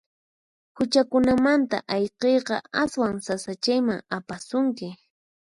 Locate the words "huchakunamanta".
0.75-1.77